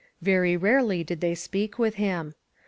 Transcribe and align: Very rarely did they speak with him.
Very 0.23 0.57
rarely 0.57 1.03
did 1.03 1.21
they 1.21 1.35
speak 1.35 1.77
with 1.77 1.93
him. 1.97 2.33